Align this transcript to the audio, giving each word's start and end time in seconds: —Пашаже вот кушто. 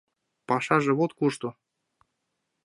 —Пашаже 0.47 0.91
вот 0.99 1.11
кушто. 1.19 1.47